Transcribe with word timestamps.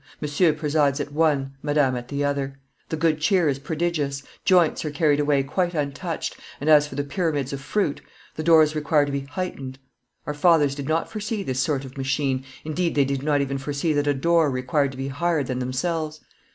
Monsieur 0.19 0.51
presides 0.51 0.99
at 0.99 1.13
one, 1.13 1.53
Madame 1.61 1.95
at 1.95 2.07
the 2.07 2.25
other. 2.25 2.59
The 2.89 2.97
good 2.97 3.19
cheer 3.19 3.47
is 3.47 3.59
prodigious; 3.59 4.23
joints 4.43 4.83
are 4.83 4.89
carried 4.89 5.19
away 5.19 5.43
quite 5.43 5.75
untouched, 5.75 6.37
and 6.59 6.71
as 6.71 6.87
for 6.87 6.95
the 6.95 7.03
pyramids 7.03 7.53
of 7.53 7.61
fruit, 7.61 8.01
the 8.35 8.41
doors 8.41 8.73
require 8.73 9.05
to 9.05 9.11
be 9.11 9.19
heightened. 9.19 9.77
Our 10.25 10.33
fathers 10.33 10.73
did 10.73 10.87
not 10.87 11.11
foresee 11.11 11.43
this 11.43 11.59
sort 11.59 11.85
of 11.85 11.99
machine, 11.99 12.43
indeed 12.65 12.95
they 12.95 13.05
did 13.05 13.21
not 13.21 13.41
even 13.41 13.59
foresee 13.59 13.93
that 13.93 14.07
a 14.07 14.15
door 14.15 14.49
required 14.49 14.89
to 14.93 14.97
be 14.97 15.09
higher 15.09 15.43
than 15.43 15.59
themselves. 15.59 16.19